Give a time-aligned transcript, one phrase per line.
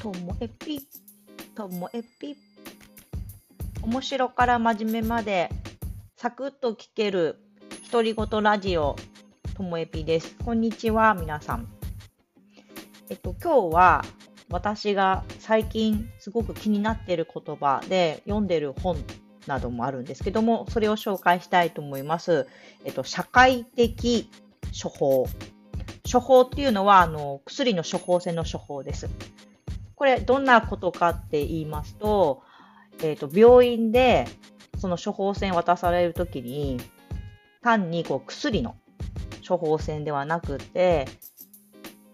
[0.00, 0.80] ともえぴ、
[1.54, 2.34] ともえぴ。
[3.82, 5.50] 面白から真面目まで、
[6.16, 7.36] サクッと聞ける、
[7.92, 8.96] 独り言ラジオ、
[9.54, 10.34] ともえぴです。
[10.42, 11.68] こんにちは、皆さん。
[13.10, 14.02] えっと、今日は、
[14.48, 18.96] 私が最近すごく気になっている言葉で読んでる本
[19.46, 22.48] などもあるんですけども、それを紹介したいと思います。
[22.86, 24.30] えっと、社会的
[24.82, 25.26] 処方。
[26.10, 29.10] 処方っていうのは、あの、薬の処方箋の処方です。
[30.00, 32.42] これ、どんなことかって言いますと、
[33.02, 34.26] えっ、ー、と、病院で、
[34.78, 36.80] その処方箋渡されるときに、
[37.60, 38.76] 単にこう薬の
[39.46, 41.06] 処方箋ではなくて、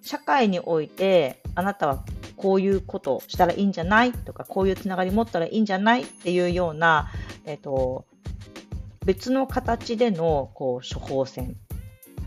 [0.03, 2.05] 社会において、あなたは
[2.37, 7.13] こういうことしたらいいんじゃないとか、こういうつながり持ったらいいんじゃないっていうような、
[7.45, 8.05] えっ、ー、と、
[9.05, 11.55] 別の形でのこう処方箋。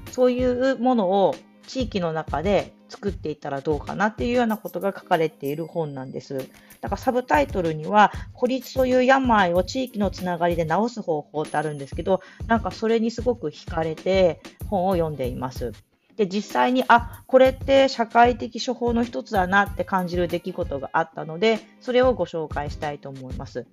[0.09, 1.35] そういうものを
[1.67, 6.49] 地域の中で作っていたらどうかなっていうようなことが書かれている本なんです。
[6.81, 15.71] だからサブタイトルには、孤立という病を地域のつながりで治す方法ってあるんですけど、なんかそれにすごく惹かれて本を読んでいます。
[16.17, 23.65] で、実際に、あ、これって社会的処方の一つだなって感じる出来事があったので、それをご紹介したいと思います。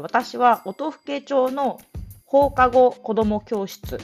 [0.00, 1.78] 私は音更町の
[2.24, 4.00] 放課後子ども教室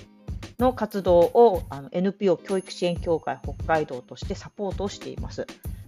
[0.61, 5.47] の活動をあの NPO 教育支援協会北海道としてサポートをしています。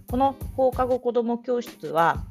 [0.09, 2.23] この放課後子ども教室は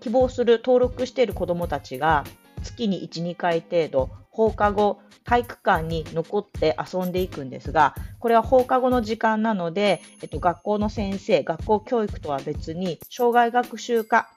[0.00, 2.24] 希望する登録している子どもたちが
[2.62, 14.28] 月に1、2回程度放課後体育館に残って遊んでいくんですが、これは放課後の時間なので、えっと、学校の先生、学校教育とは別に、障害学習科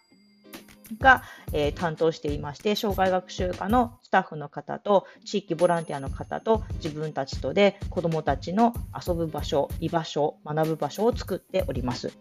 [1.00, 8.74] が、えー、担当していまして、障害学習科のスタッフの方と地域ボランティアの方と自分たちとで子どもたちの
[9.08, 12.12] 遊ぶ場所、居場所、学ぶ場所を作っております。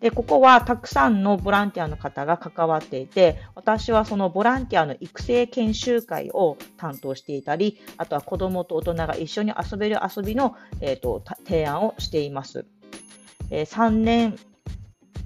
[0.00, 12.66] で、ここはたくさんのボランティアの方が関わっていて、私はそのボランティアの育成研修会を担当していたり、あとは子どもと大人が一緒に遊べる遊びの、えーと、提案をしています。
[13.50, 14.36] えー、3年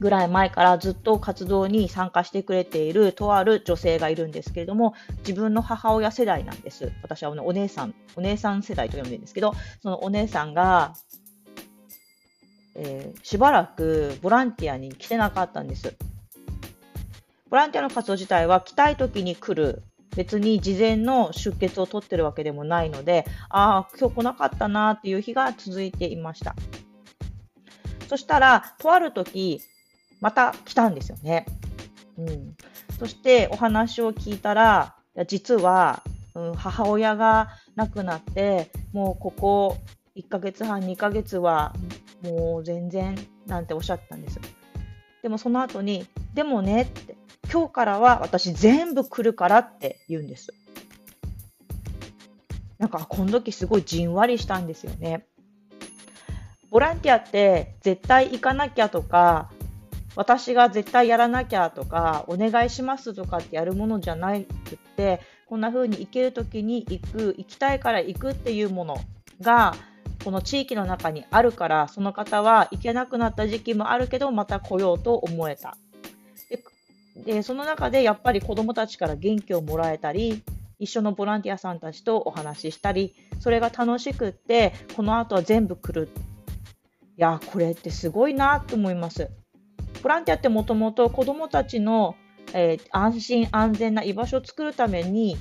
[0.00, 6.90] ぐらい前からずっと活動に参加してくれているとある女性がいるんですけれども、自分の母親世代なんです。
[7.02, 10.94] 私はお姉さん、お姉さん世代と呼んでるんですけど、そのお姉さんが、
[12.74, 15.94] えー、しばらくボランティアに来てなかったんです。
[17.50, 19.82] ボランティアの活動自体は来たい時に来る。
[20.16, 26.56] 別に事前の出血を取ってるわけでもないので、ああ、今日来なかったなっていう日が続いていました。
[28.08, 29.60] そしたら、とある時、
[30.20, 31.46] また来たんですよね。
[32.18, 32.56] うん、
[32.98, 34.94] そしてお話を聞いたら、
[35.26, 36.02] 実は、
[36.34, 39.78] うん、母親が亡くなって、もうここ
[40.16, 41.74] 1ヶ月半、2ヶ月は
[42.22, 43.16] もう全然
[43.46, 44.40] なんておっしゃったんです。
[45.22, 47.16] でもその後に、でもねって、
[47.50, 50.54] 今日からは私全部来るからって言うんです。
[52.78, 55.26] なんか、この時すごいじんわりしたんですよね。
[56.70, 59.50] ボランティアって絶対行かなきゃとか、
[60.16, 64.44] 私が絶対やらなきゃとか、お願いしますとかってやるものじゃなくっ
[64.96, 68.96] て、こんな風に行ける時に行く、行きたいから行くっていうもの
[69.40, 69.74] が、
[70.24, 75.76] この地域の中にあるから、その方は行けなくなった時期もあるけど、また来ようと思えた。
[77.16, 80.42] でその中でやっぱり子どもたちから元気をもらえたり、
[80.78, 86.08] 一緒のボランティアさんたちとお話ししたり、それが楽しくって、この後は全部来る。
[87.18, 89.30] いや、これってすごいなと思います。
[90.02, 92.16] ボランティアってもともと子どもたちの、
[92.52, 95.36] えー、安心安全な居場所を作るために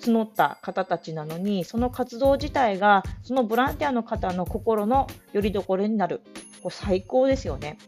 [0.00, 6.22] 募った方たちなのにその活動自体がそのボランティアの方の心の拠り所になる
[6.62, 7.78] これ最高ですよね。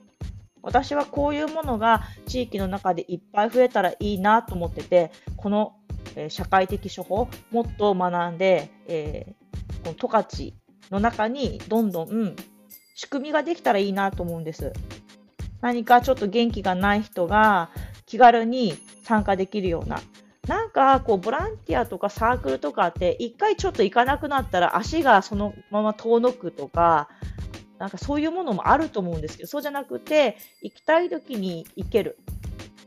[0.60, 5.76] 私はこういうものが地域の中でいっぱい増えたらいいなと思っててこの、
[6.16, 10.52] えー、社会的処方もっと学んで、えー、この十勝
[10.91, 12.37] の中にどんどん
[12.94, 14.73] 仕組みができたらいいなと思うんです。
[15.60, 17.70] 何かちょっと元気がない人が
[18.06, 20.00] 気軽に参加できるような。
[20.46, 27.10] なんかこうボランティアとかサークルとかって一回ちょっと行かなくなったら足がそのまま遠のくとか
[27.78, 32.19] なんかそういうものもあると思うんですけどそうじゃなくて行きたい時に行ける。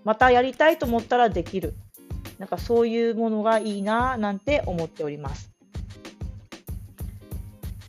[0.03, 1.75] またやりたいと思ったらできる。
[2.39, 5.51] なんかそういうものがいいななんて思っております。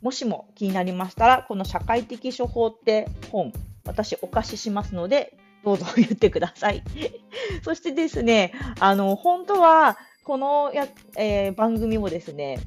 [0.03, 3.51] もしも気になりましたらこの社会的処方って本
[3.85, 6.83] 私お貸ししますので、どうぞ言ってください。
[7.63, 10.87] そしてですね、あの、本当は、このや、
[11.17, 12.59] えー、番組もですね、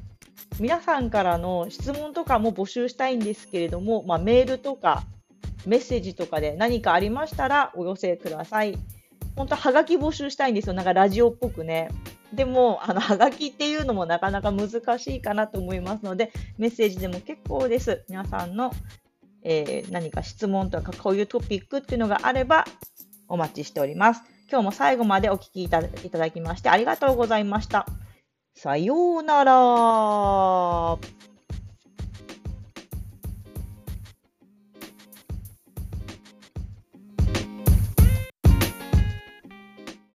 [0.59, 5.03] 皆さんからの質問とかも募集したいんですけれども、まあ、メールとか
[5.65, 8.77] メッセージとかで何かありましたらお寄せください。
[9.35, 10.73] 本当はがき募集したいんですよ。
[10.73, 11.89] なんかラジオっぽくね。
[12.33, 18.03] でも、あの、はがきっていうのもなかなか難しいかなと思いますので、メッセージでも結構です。
[18.09, 18.71] 皆さんの、
[19.43, 22.65] えー、何か質問とかこういうトピックっていうのがあれば
[23.27, 24.21] お待ちしております。
[24.49, 27.85] 今日も最後までお聞きいただきましてありがとうございました。
[28.55, 31.16] さようなら。